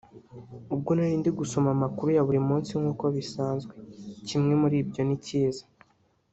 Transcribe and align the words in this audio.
ubwo 0.73 0.91
nari 0.95 1.15
ndi 1.19 1.31
gusoma 1.39 1.69
amakuru 1.75 2.09
ya 2.13 2.25
buri 2.27 2.39
munsi 2.49 2.71
nk’uko 2.79 3.05
bisanzwe; 3.15 3.73
kimwe 4.27 4.53
muri 4.61 4.77
byo 4.89 5.01
ni 5.05 5.17
cyiza 5.25 5.63